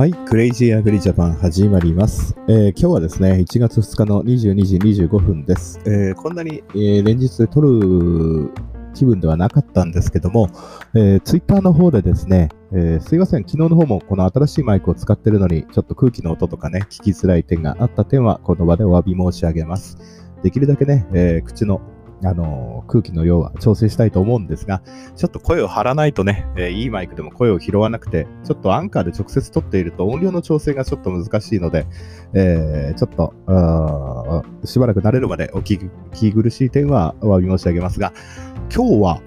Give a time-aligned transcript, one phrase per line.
[0.00, 2.34] はい、クレイジーアグリジャパン始まります。
[2.48, 5.78] えー今日はですね、1月2日の22時25分です。
[5.84, 8.50] えーこんなに、えー連日撮る
[8.94, 10.48] 気分ではなかったんですけども、
[10.94, 19.98] えー、ツイッターの方でですね、えーすいません、昨日の方もこの新しいマイクを使ってるのに、ちょっと空気の音とかね、聞きづらい点があった点は、この場でお詫び申し上げます。
[20.42, 21.82] できるだけね、えー口の
[22.22, 24.82] あの空気の量は調整したいと思うんですが、
[25.16, 31.86] ちょっと声を張らないとね、えーいいマイクでも声を拾わなくて、ちょっとアンカーで直接撮っていると音量の調整がちょっと難しいので、
[32.34, 38.12] えーちょっとしばらく慣れるまでお聞き苦しい点はお詫び申し上げますが、
[38.74, 39.22] 今日は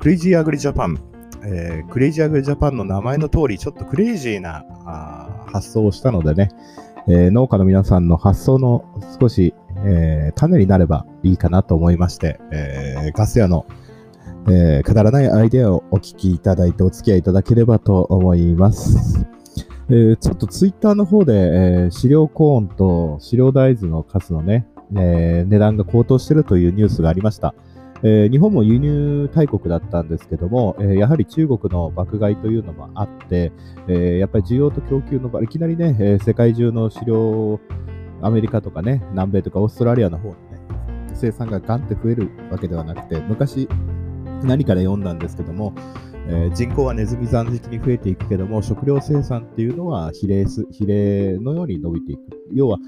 [0.00, 0.98] クレイジーアグリジャパン、
[1.44, 6.50] えークレイジーアグリジャパンの名前の通り、ちょっとクレイジーなあー発想をしたのでね、
[7.06, 8.84] えー農家の皆さんの発想の
[9.20, 9.54] 少し、
[9.84, 13.66] えー種になればいいかなと思いまして、えーガス屋の、
[14.48, 19.26] えーくだらないアイデアをお聞きいただいてお付き合いいただければと思います。
[19.90, 27.54] えーちょっとツイッターの方で、えー飼料コーンと飼料大豆の数のね、えー値段が高騰してるというニュースがありました。
[28.02, 33.52] えー日本も輸入大国だったんですけども、えーやはり中国の爆買いというのもあって、
[33.88, 37.60] えーやっぱり需要と供給の場合、いきなりね、え世界中の飼料、
[38.22, 40.38] アメリカとかね、南米とかオーストラリアの方にね、
[41.14, 43.68] 生産がガンって増えるわけではなくて、昔
[44.42, 45.74] 何かで読んだんですけども、
[46.26, 52.20] えー人口はネズミ残時期に増えていくけども、食料生産っていうのは比例す比例のように伸びていく。
[52.52, 52.78] 要は、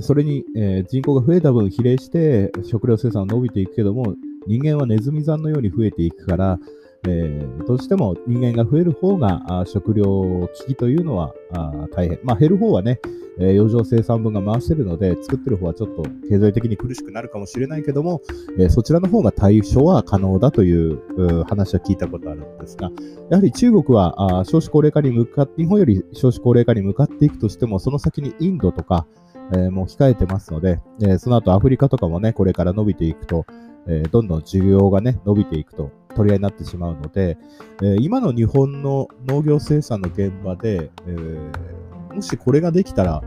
[0.00, 4.14] それに、えー人口が増えた分比例して食料生産は伸びていくけども、
[4.46, 6.58] 人間はネズミ残のように増えていくから、
[7.06, 12.18] えーどうしても人間が増える方があ食料危機というのはあ大変。
[12.22, 13.00] まあ減る方はね、
[13.40, 18.20] えー余剰生産分が回せるので、作ってる方はちょっと経済的に苦しくなるかもしれないけども、
[18.58, 22.90] えーそちらの方が対処は可能だという話は聞いたことあるんですが、
[23.30, 29.06] やはり中国はあ少子高齢化に向かって、日本より少子高齢化に向かっていくとしても、その先にインドとか、
[29.52, 33.46] えーもう控えてますので、えーその後アフリカとかもね、これから伸びていくと、
[33.86, 37.38] えーどんどん需要がね、伸びていくと取り合いになってしまうので、
[37.82, 41.77] え今の日本の農業生産の現場で、えー
[42.18, 43.22] もしこれができたら、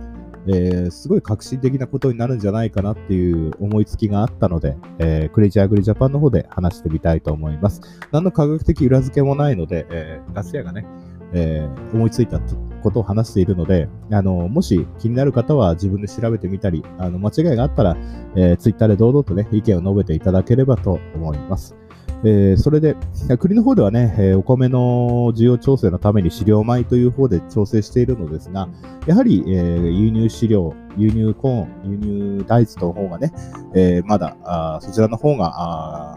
[0.47, 7.79] えーすごい革新的なことになるんじゃないかなっていう思いつきがあったので、えークレイジーアグリジャパンの方で話してみたいと思います。
[8.11, 10.85] 何の科学的裏付けもないので、えーガス屋がね、
[11.31, 12.41] えー思いついた
[12.83, 17.95] ことを話しているので、あの、もし気になる方は自分で調べてみたり、あの、間違いがあったら、
[18.35, 21.80] えー、ツイッターで堂々とね、意見を述べていただければと思います。
[22.23, 22.95] えーそれで、
[23.39, 28.69] 国の方ではね、えーお米の需要調整のために飼料米という方で調整しているのですが、
[29.07, 33.31] やはり、えー輸入飼料、輸入コーン、輸入大豆の方がね、
[33.73, 35.51] えまだあそちらの方が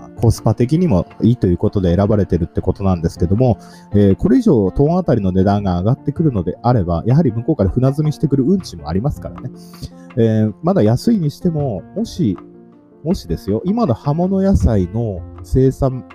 [0.05, 3.59] あコスパ的にもいいということで選ばれてるってことなんですけども、
[3.95, 9.51] えこれ以上トーンあたりの値段が上がってくるのであれば、やはり向こうから船積みしてくる運賃もありますからね。
[10.17, 12.37] えまだ安いにしても、もし、
[13.05, 16.09] もしですよ、今の葉物野菜の生産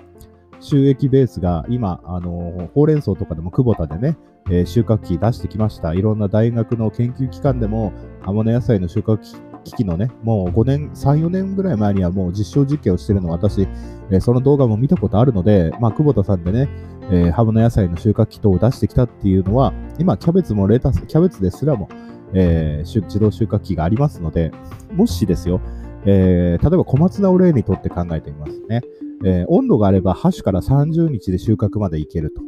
[0.58, 4.18] 収益ベースが今、あのほうれん草とかでも久保田でね、
[4.50, 5.94] えー収穫機出してきました。
[5.94, 7.92] いろんな大学の研究機関でも
[8.22, 9.20] 葉物野菜の収穫
[9.62, 13.68] 機器のね、もう5年、3、4年ぐらい前にはもう実証実験をしてるの私、
[14.10, 16.68] えーその動画も見たことあるので、まあ、久保田さんでね、
[17.12, 21.88] えー葉物野菜の収穫機等を出してきたっていうのは、今、キャベツもレタス、キャベツですらも、
[22.34, 24.50] えー自動収穫機がありますので、
[24.92, 25.60] もしですよ、
[26.06, 28.80] えー例えば小松菜を例にとって考えてみますね。
[29.24, 32.42] えー温度があれば、箸から30日で収穫までいけると。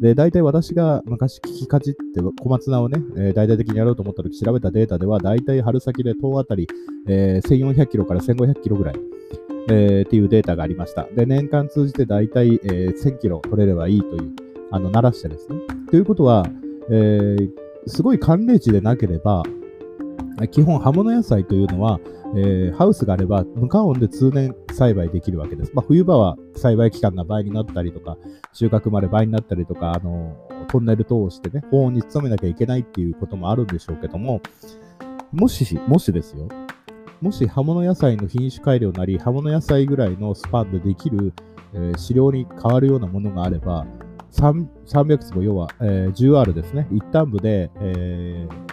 [0.00, 6.66] で、大体私が昔聞きかじって小松菜をね、えー大々的にやろうと思った時調べたデータでは、大体春先でトンあたり、
[7.06, 8.94] えー1400キロから1500キロぐらい、
[9.70, 11.06] えーっていうデータがありました。
[11.14, 14.32] で、年間通じて大体、えー1000キロ取れればいいという、
[14.72, 15.56] あの、鳴らしてですね。
[15.90, 16.44] ということは、
[16.90, 17.50] えー
[17.86, 19.42] すごい寒冷地でなければ、
[20.46, 21.98] 基本葉物野菜というのは、
[22.36, 25.72] えーハウスがあれば無加温で通年栽培できるわけです。
[25.74, 28.16] まあ、冬場は栽培期間が倍になったりとか、
[28.52, 30.36] 収穫まで倍になったりとか、あの
[30.68, 34.40] トンネル通してね、保温に努めなきゃいけないっていうこともあるんでしょうけども、
[35.32, 36.48] もし、もしですよ、
[37.20, 41.32] もし葉物野菜の品種改良なり、葉物野菜ぐらいのスパンでできる、
[41.72, 43.86] えー飼料に変わるようなものがあれば、
[44.32, 48.67] 3 300坪、要は、えー 10R ですね、一旦部で、えー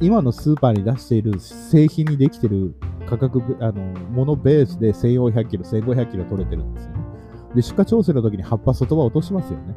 [0.00, 2.74] 今のスーパーに出している製品にできている
[3.08, 6.98] 価格、あの、ものベースで1400キロ、1500キロ取れてるんですよね。
[7.54, 9.74] で、出荷調整の時に葉っぱ外葉落としますよね。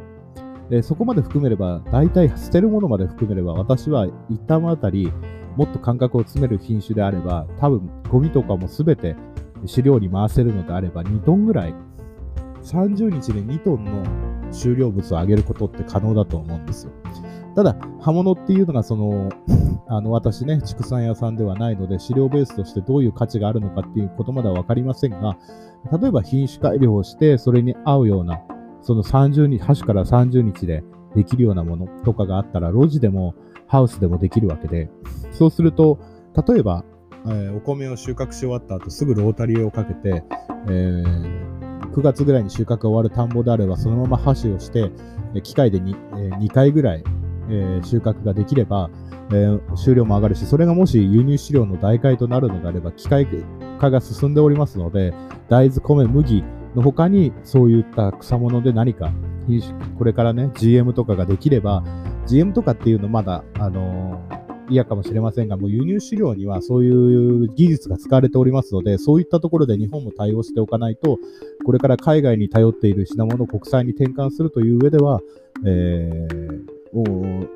[0.70, 5.12] で、そこまで含めれば、大体捨てるものまで含めれば、私は一旦あたり、
[5.56, 9.16] もっと間隔を詰める品種であれば、多分、ゴミとかもすべて
[9.66, 11.74] 飼料に回せるのであれば、2トンぐらい、
[12.64, 16.92] 30日で2トンの収量物を上げることって可能だと思うんですよ。
[17.60, 19.28] ただ、刃物っていうのが、その、
[19.88, 25.38] あの、私ね、畜産屋さんではないので、飼料ベースとしてどういう価値があるのかっていうことまではわかりませんが、
[26.02, 28.40] 例えば品種改良をして、それに合うような、
[28.80, 30.86] その30日、箸から30日で
[31.16, 33.36] できるようなものとかがあったら、路地でも
[33.68, 34.90] ハウスでもできるわけで、
[35.32, 36.00] そうすると、
[36.48, 36.86] 例えば、
[37.26, 40.24] えー、お米を収穫し終わった後、すぐロータリーをかけて、
[40.70, 44.90] えー、9月ぐらいに収穫が終わる田んぼであれば、そのまま箸をして、
[45.44, 47.04] 機械で 2,、え、2回ぐらい、
[47.50, 48.90] えー、収穫ができれば、
[49.32, 53.28] えー、収量も上がるし、それがもし輸入飼料の代替となるのであれば、機械
[53.80, 55.14] 化が進んでおりますので、
[55.50, 56.44] 大豆、米、麦
[56.76, 59.12] の他にそういった草物で何か、
[59.98, 61.84] これからね、GM とかができれば、
[62.28, 64.22] GM とかっていうのまだ、あの
[64.72, 71.18] 嫌かもしれませんが、もう輸入飼料にはそういう技術が使われておりますので、そういったところで日本も対応しておかないと、
[71.66, 75.22] これから海外に頼っている品物を国際に転換するという上では、
[75.66, 77.04] えーを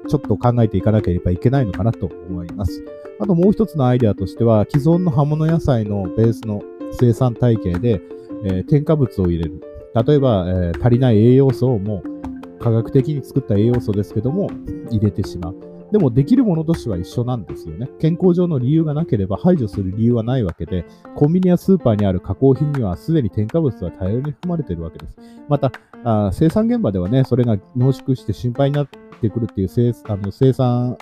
[0.08, 2.84] ちょっと考えていかなければいけないのかなと思います。
[3.20, 6.62] あともう一つのアイデアとしては、既存の葉物野菜のベースの
[6.94, 8.02] 生産体系で、
[8.46, 9.62] えー、添加物を入れる。
[10.06, 14.50] 例えば、えー、足りない栄養素をもう科学的に作った栄養素ですけども、
[14.90, 15.56] 入れてしまう。
[15.92, 17.88] でもできるものとしては一緒なんですよね。
[18.00, 20.86] 健康上の理由がなければ排除する理由はないわけで、
[21.16, 25.16] コンビニやスーパーにある加工品にはすでに添加物は大量に含まれているわけです。
[25.48, 25.72] また、
[26.04, 28.88] あ生産現場ではね、それが濃縮して心配になっ
[29.22, 30.98] てくるっていう生あの生産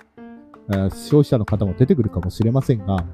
[0.68, 3.04] 消費者の方も出てくるかもしれませんが、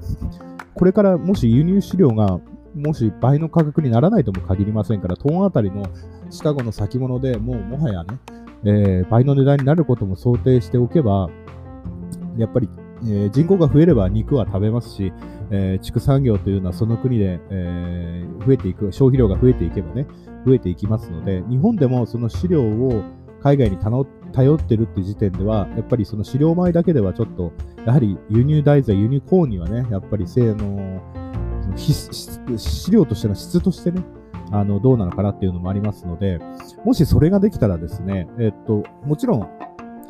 [0.74, 2.40] これからもし輸入飼料が
[2.74, 5.84] もし倍の価格にならないとも限りませんから、トーンあたりの
[6.30, 8.18] シカゴの先物でもうもはやね、
[8.64, 11.30] えー、倍の値段になることも想定しておけば、
[12.36, 12.68] やっぱり、
[13.02, 15.12] えー、人口が増えれば肉は食べますし、
[15.50, 20.06] えー、畜産業というのはその国で、えー、増えていく、消費量が増えていけばね、
[20.48, 23.04] 増えていきますので、日本でもその飼料を
[23.42, 27.52] 海外に頼ってるって時点では、やっぱりその飼料米だけではちょっと、
[27.84, 31.02] やはり輸入大豆、輸入コーンにはね、やっぱり性の、
[31.76, 34.02] 飼料としての質としてね、
[34.50, 36.40] あの、どうなのかなっていうのもありますので、
[36.84, 39.42] もしそれができたらですね、えっと、もちろん、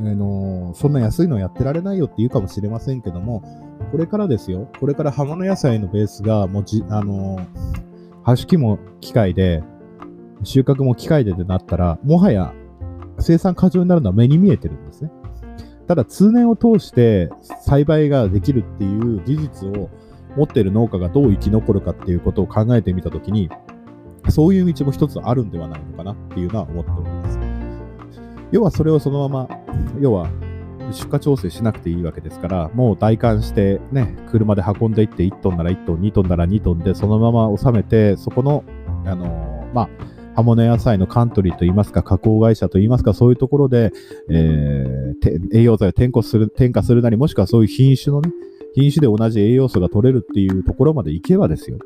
[0.00, 3.43] あのそんな安いのやってられないよって言うかもしれませんけども、
[3.91, 9.64] これからですよ、これから葉物野菜のベースが、もうじ、あのー、し機も機械で、
[10.44, 12.52] 収穫も機械ででなったら、もはや
[13.19, 15.11] 生産過剰になるのは目に見えてるんですね。
[15.87, 17.31] ただ、通年を通して
[17.64, 19.90] 栽培ができるっていう事実を
[20.37, 23.50] 持っている農家がどう生き残るかっていうことを考えてみたときに、
[24.29, 27.38] そういう道も一つあるんではないのかなっていうのは思っております。
[28.52, 29.49] 要はそれをそのまま、
[30.00, 30.29] 要は
[30.93, 38.64] 出荷調整しなくていいわけですから、もう代管してね、車で運んでいって1トンなら1トン、2トンなら2トンでそのまま収めて、そこの、
[39.05, 39.88] あの、まあ、
[40.38, 43.93] 葉物野菜のカントリーといいますか、加工会社といいますか、そういうところで、
[44.31, 48.31] えー、栄養剤を添加する、添加するなり、もしくはそういう品種のね、
[48.73, 51.79] 品種で同じ栄養素が取れるっていうところまでいけばですよ。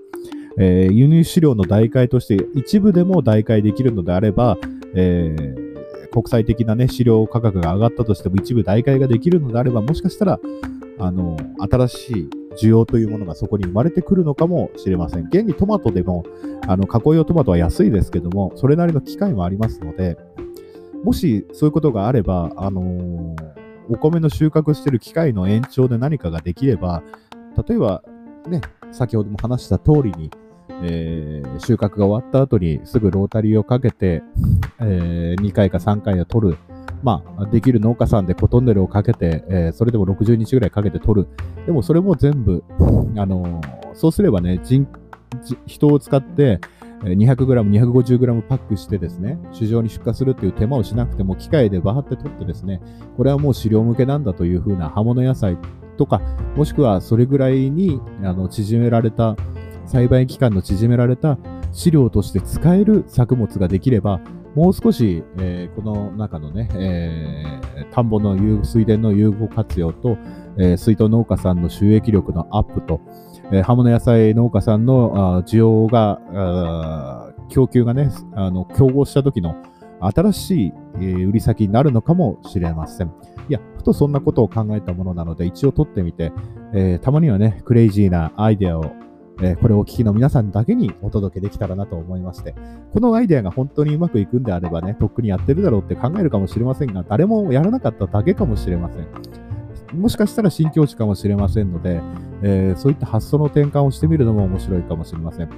[0.58, 4.58] えー、輸入飼料の代替として一部でも代替できるのであれば、
[4.94, 5.72] えー
[6.12, 10.38] 国際的なね、飼料価格が上がったとしても一部代替ができるのであれば、もしかしたら、
[10.98, 15.26] あの、新しい需要というものがそこに生まれてくるのかもしれません。
[15.26, 16.24] 現にトマトでも、
[16.66, 20.16] あの、加工用トマトは安いですけども、それなりの機会もありますので、
[21.04, 23.36] もしそういうことがあれば、あのー、
[23.90, 27.02] お米の収穫してる機械の延長で何かができれば、
[27.68, 28.02] 例えば、
[28.48, 28.60] ね、
[28.92, 30.30] 先ほども話した通りに、
[30.84, 34.22] えー、収穫が終わった後にすぐロータリーをかけて、
[34.80, 36.58] えー、2回か3回を取る。
[37.02, 41.28] まあ、できる農家さんでコトンネルをかけて、えー、それでも60日ぐらいかけて取る。
[41.66, 42.64] でもそれも全部、
[43.16, 44.86] あのー、そうすればね、人、
[45.66, 46.60] 人を使って、
[47.02, 52.80] 200g、250g パックしてですね、市場に出荷するっていう手間をしなくても、機械でバーって取ってですね、
[53.16, 55.58] これはもう飼料向けなんだというふうな葉物野菜
[55.96, 56.20] とか、
[56.56, 59.36] もしくはそれぐらいにあの縮められた、
[59.86, 61.38] 栽培期間の縮められた
[61.72, 64.20] 飼料として使える作物ができれば、
[64.54, 70.18] もう少し、えー、この中のね、えー、田んぼの水田の有効活用と、
[70.58, 73.00] えー、水筒農家さんの収益力のアップと、
[73.50, 79.56] え、葉物野菜農家さんのあ需要が、供給がね、あの競合した時の
[80.00, 83.08] 新しい、え、売り先になるのかもしれません。
[83.48, 86.32] いや、ふとそんなことを考えたものなので、一応取ってみて、
[86.74, 88.84] え、たまにはね、クレイジーなアイデアを
[89.40, 92.54] え、これをお聞きの皆さんだけにお届けできたらなと思いまして、
[92.92, 99.06] このアイデアが本当にうまくいくんであればね、とっくにやってるだろうって考えるかもしれませんが、誰もやらなかっただけかもしれません。
[100.00, 102.00] もしかしたら新境地かもしれませんので、
[102.42, 105.50] えー、そういった発想の転換をしてみるのも面白いかもしれません。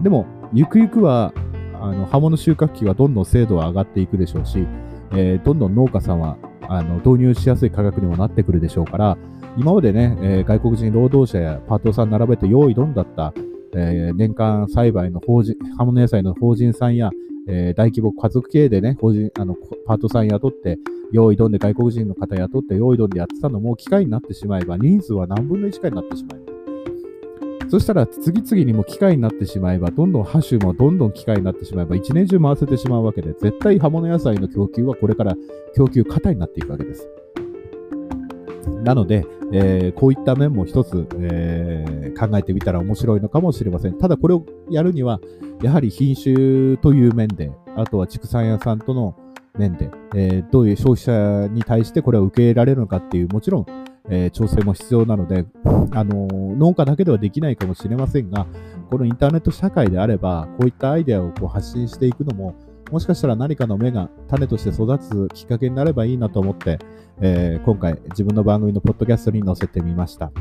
[0.00, 1.32] でも、ゆくゆくは、
[1.80, 4.66] あの、刃物収穫機はどんどん精度は上がっていくでしょうし、
[5.12, 6.36] えー、どんどん農家さんは、
[6.68, 9.18] あの導入しやすい価格にもなってくるでしょうから、
[9.56, 13.32] 今までね、えー、外国人労働者やパートさん並べて用意どんだった、
[13.74, 17.10] えー、年間栽培の法人、葉物野菜の法人さんや、
[17.48, 20.78] えー、大規模家族経営でね、法人、あの、パートさん雇って、
[21.12, 26.50] 用意どんで外国人の方雇って用意どんでやってたのも機械になってしまえば、人数は何分の1回になってしまいます。
[27.70, 35.34] そしたら次々にも機械になってしまえば、どんどんハッシュもどんどん機械になってしまえば、一年中回せてしまうわけで、絶対葉物野菜の供給はこれから
[35.76, 37.08] 供給過多になっていくわけです。
[38.82, 43.98] なので、えー、こういった面も一つ、えー、考えてみたら面白いのかもしれません。
[43.98, 45.20] ただこれをやるには、
[45.62, 49.16] やはり品種という面で、あとは畜産屋さんとの
[49.58, 53.66] 面で、えー、どういう消費者に対してこれを受け入れられるのかっていう、もちろん
[54.10, 55.46] えー、調整も必要なので、
[55.92, 58.46] あのー、農家だけではできないかもしれませんが、
[58.90, 62.54] このインターネット社会であれば、こういったアイデアをこう発信していくのも、
[62.90, 66.78] もしかしたら何かの芽が種として育つきっかけになればいいなと思って、
[67.20, 70.32] えー、今回自分の番組のポッドキャストに載せてみました。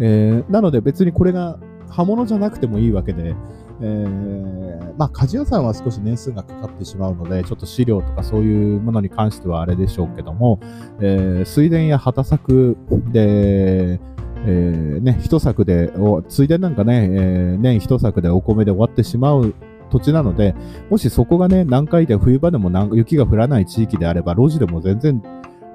[0.00, 1.58] えなので別にこれが
[1.92, 3.34] 刃物じゃなくてもいいわけで、
[3.80, 10.58] えー、まあ、鍛冶屋さんは少し年数がかかってしまうので、ちょっと飼料とかそういうものに関してはあれでしょうけども、
[11.00, 12.76] えー、水田や畑作
[13.10, 14.00] で、
[14.44, 15.92] えー、ね、一作で、
[16.28, 19.54] 水田なんかね、えー、年一作でお米で終わってしまう
[19.92, 20.54] 土地なので、
[20.88, 25.22] もしそこがね、南海で冬場でも雪が降らない地域であれば、路地でも全然、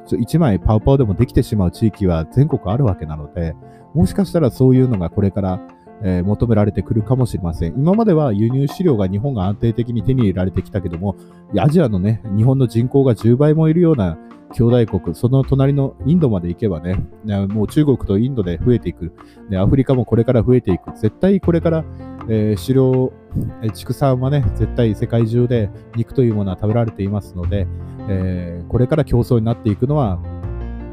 [0.10, 3.56] 1枚パウパウでもできてしまう地域は全国あるわけなので、
[3.94, 5.60] もしかしたらそういうのがこれから
[6.02, 7.74] えー、求められてくるかもしれません。
[7.74, 11.16] 今までは輸入飼料が日本が安定的に手に入れられてきたけども、
[11.58, 14.18] アジアのね、日本の人口が10倍もいるような
[14.54, 17.00] 兄弟国、その隣のインドまで行けばね、
[17.48, 19.14] もう中国とインドで増えていく。
[19.50, 20.92] で、アフリカもこれから増えていく。
[20.92, 21.86] 絶対これから、
[22.30, 23.14] えー、飼料、
[23.62, 27.68] え、畜産はね、絶対世界中で肉というものは食べられていますので、
[28.10, 30.18] えー、これから競争になっていくのは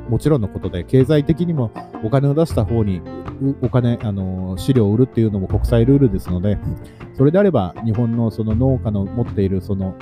[0.09, 1.71] もちろんのことで、経済的にも
[2.03, 3.01] お金を出した方に
[3.63, 6.59] お金、あの、飼料を売るっていうのも国際ルールですので、
[7.17, 9.95] それであれば日本のその農家の持っているその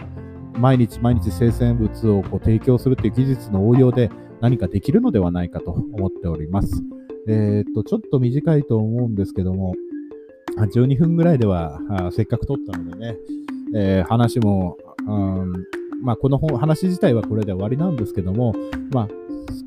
[0.59, 4.11] 毎日毎日生鮮物をこう提供するっていう技術の応用で
[4.41, 6.83] 何かできるのではないかと思っております。
[7.29, 9.75] えー、っと、ちょっと短いと思うんですけども、
[10.57, 11.79] 12分ぐらいでは
[12.13, 13.17] せっかく撮ったのでね、
[13.75, 15.53] えー、話も、うん
[16.03, 18.55] まあ、この話自体はこれで終わりなんですけども、
[18.91, 19.09] まあ、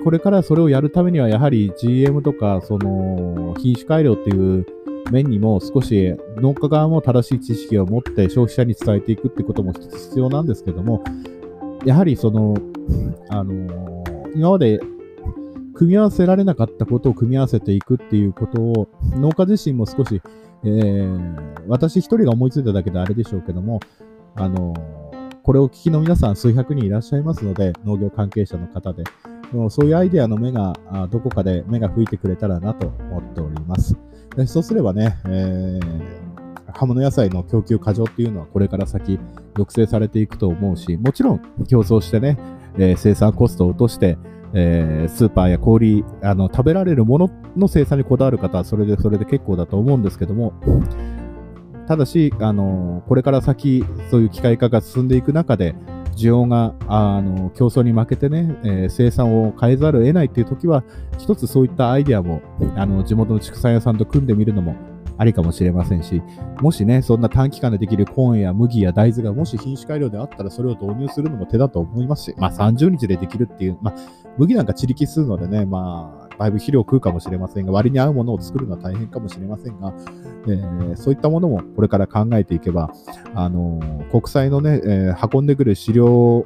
[0.04, 4.66] これからそれをやるためには、やはり GM とか、その、品種改良っていう
[5.12, 11.04] 面にも少し農家側も正しい知識を持って消費者に伝えていくってことも必要なんですけども、
[11.86, 12.56] やはりその、
[13.30, 14.04] あの
[14.36, 14.80] 今まで
[15.76, 20.22] 組み合わせられなかったことを組み合わせていくっていうことを、農家自身も少し、
[20.64, 23.80] えー、私一人が思いついただけであれでしょうけども、
[24.36, 24.74] あの
[25.44, 29.04] これを聞きの皆さん数百人いらっしゃいますので、農業関係者の方で、
[29.70, 30.74] そういうアイデアの目が、
[31.12, 33.96] どこかで目が吹いてくれたらなと思っております。
[34.36, 39.20] でそうすればね、えー、葉物野菜の供給過剰っていうのはこれから先
[39.56, 42.38] 抑制されていくと思うし、もちろん競争してね、
[42.78, 44.18] えー、生産コストを落として、
[44.56, 50.54] えー、スーパーや小売あの食べられるものの生産にこだわる方はそれでそれで結構だと思うんですけども、
[51.88, 55.76] ただし、あのこれから先、そういう機械化が進んでいく中で、
[56.16, 60.84] 需要があの競争に負けてね、えー、生産を変えざるを得ないという時は、
[61.18, 62.42] 一つそういったアイデアも
[62.76, 64.76] あの地元の畜産屋さんと組んでみるのも
[65.18, 66.22] ありかもしれませんし、
[66.62, 73.96] もしね、そんな短期間でできるコーンや麦や大豆がもし品種改良であったらそれを導入するのも手だと思いますし、まあ30日でできるっていう、まあ
[74.38, 79.94] 麦なんか地力するのでね、まあだいぶ肥料を食うかもしれませんが、割に合うものを作るのは大変かもしれませんが、
[80.48, 82.94] えー、そういったものもこれから考えていけば、
[83.34, 86.46] あのー、国際のね、えー、運んでくる飼料、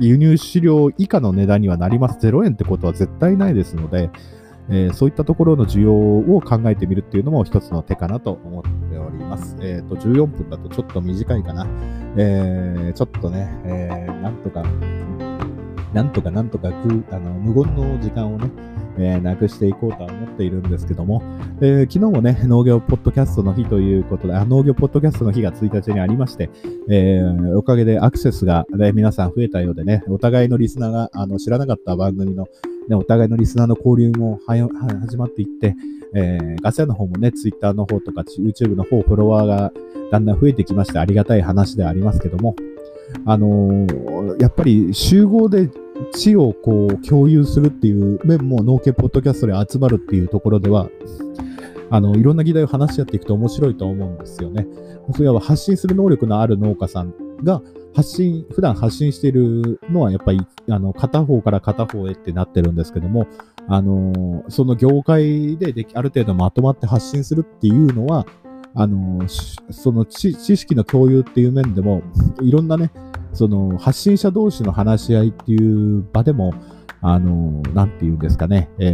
[0.00, 2.18] 輸入飼料以下の値段にはなります。
[2.24, 4.10] 0円ってことは絶対ないですので、
[4.70, 9.56] えー、そういったところの需要を考えてみるっていうのも一つの手かなと思っております。
[9.60, 11.66] えっ、ー、と、14分だとちょっと短いかな。
[12.16, 14.62] えー、ちょっとね、えー、なんとか、
[15.92, 18.50] なんとかなんとかあの無言の時間をね、
[18.98, 21.22] えー、なくしていこうとは思っているんですけども、
[21.60, 26.50] えー、昨日もね、農業ポッドキャストの日ということで、あ農業ポッドキャストの日が1日にありまして、
[26.90, 32.46] えー、おかげでアクセスが、ね、皆さん増えたようでね、お互いのリスナーがあの知らなかった番組の、
[32.88, 35.74] ね、お互いのリスナーの交流も始まっていって、
[36.14, 39.72] えー、ガセの方もね、ツイッターの方とか YouTube の方、フォロワーが
[40.10, 42.56] だんだん増えてきまして、ありがたい話でありますけども、
[43.24, 45.70] あのー、やっぱり集合で
[46.12, 50.88] 地をこう共有するっていう面も農家ポッドキャストで集まるっていうところでは、
[51.90, 54.66] あの、いろんな議題を話し合っていくと面白いと思うんですよね。
[55.14, 57.62] それは発信する能力のある農家さんが、
[57.94, 63.26] 発信、普段発信しているのはやっぱり、あの、片方から片方へってなってるんですけども、
[63.66, 68.26] あの、その業界ででき、ある程度まとまって発信するっていうのは、
[68.78, 72.00] あの、その知識の共有っていう面でも、
[72.40, 72.92] いろんなね、
[73.32, 76.54] その発信者同士の話し合いっていう場でも、
[77.00, 78.86] あの、なんて言うんですかね、え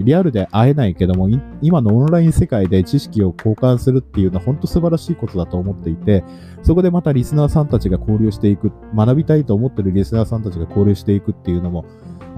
[0.00, 1.28] ー、リアルで会えないけども、
[1.60, 6.24] 今のオンライン世界で知識を交換するっていうのは本当素晴らしいことだと思っていて、
[6.62, 11.84] そこでまたリスナーさんたちが交流していく、学びたいと思ってるリスナーさんたちが交流していくっていうのも、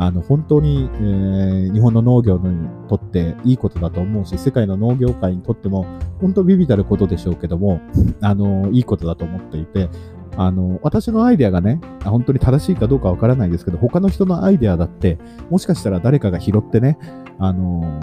[0.01, 5.85] あの、本当に、えー、日本の農業にとっていいことだと思うし、世界の農業界にとっても、
[6.23, 7.83] 本当ビビたることでしょうけども、
[8.23, 9.91] あの、いいことだと思っていて、
[10.39, 15.19] あの、私のアイデアがね、本当に正しいかどうかわからないですけど、他の人のアイデアだって、
[15.51, 16.97] もしかしたら誰かが拾ってね、
[17.39, 18.01] あの、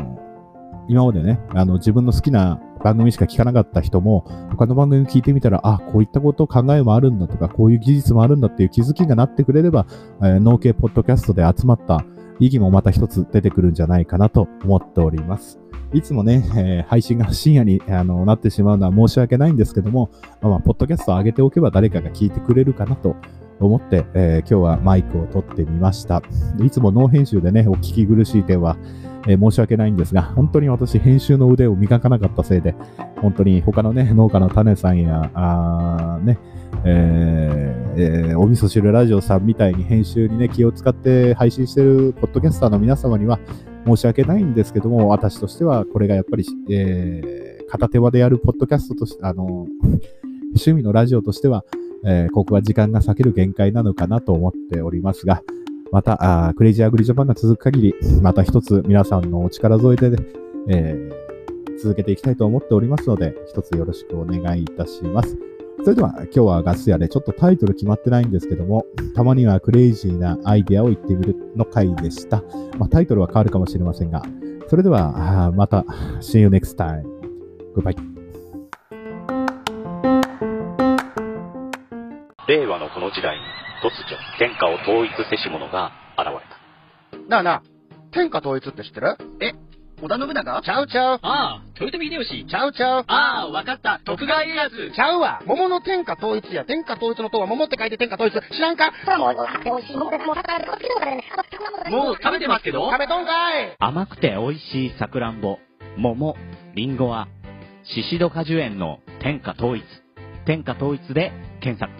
[0.88, 9.86] 今までね、あの、自分の好きな番組しか聞かなかった人も、他の番組聞いてみたら、あ、こういったこと考えもあるんだとか、こういう技術もあるんだっていう気づきがなってくれれば、
[10.22, 12.06] えー、農系ポッドキャストで集まった
[12.40, 15.60] 意義もまた一つ出てくるんじゃないかなと思っております。
[15.94, 20.10] いつもね、えー、配信が深夜にあのなってしまうのは申し訳ないんですけども、
[20.42, 23.16] まあ、まあ、ポッドキャストを上げておけば誰かが聞いてくれるかなと
[23.60, 26.22] 思って、えー、今日はマイクを取ってみました。
[26.62, 28.78] いつもノー編集でね、お聞き苦しい点は、
[29.28, 32.76] えー、申し訳ないんですが、本当に私編集の腕を磨かなかったせいで、
[33.22, 36.38] 本当に他のね、農家の種さんや、あね、
[36.86, 43.40] えーえー、お味噌汁ラジオさんみたいに編集にね、気を使って配信してるポッドキャスターの皆様には、
[43.88, 49.66] 申し訳ないんですけども、私としてはこれがやっぱり、えー、片手間でやるポッドキャストとして、あの、
[50.50, 51.64] 趣味のラジオとしては、
[52.06, 55.42] えー、ここは時間が割ける限界なのかなと思っておりますが、
[55.92, 60.18] また、クレイジーアグリジャパンが続く限り、また一つ皆さんのお力添えで、
[60.70, 65.38] えー、続けていきたいと思っておりますので、一つよろしくお願いいたします。
[65.84, 72.44] それでは今日はガス屋でちょっとタイトル決まってないんですけども、たまにはクレイジーなアイデアを言ってみるの回でした。
[72.78, 74.24] まあ、タイトルは変わるかもしれませんが、
[74.68, 75.86] それではまた
[76.20, 77.04] See you next time.
[77.76, 78.17] Goodbye.
[82.78, 83.42] 和のこの時代に
[83.82, 87.30] 突如天下を統一せし者が現れた。
[87.30, 87.64] なあなあ、
[88.12, 89.18] 天下統一って知ってる？
[89.42, 89.54] え
[90.00, 90.62] 織田信長？
[90.62, 91.20] ちゃうちゃう。
[91.24, 92.46] ああ、豊臣秀吉。
[92.48, 93.04] ちゃうちゃう。
[93.08, 94.00] ああ、わかった。
[94.06, 94.92] 徳川家康。
[94.94, 95.42] ちゃうわ。
[95.48, 96.66] 桃の天下統一や。
[96.66, 98.34] 天下統一の塔は桃って書いて天下統一。
[98.34, 98.92] 知らんか？
[101.90, 105.58] もう食べてますけど食べとんかい甘くて美味しいさくらんぼ、
[105.98, 106.36] 桃、
[106.76, 107.28] りんごは、
[107.84, 109.84] シシド果樹園の天下統一。
[110.46, 111.92] 天下統一で検索。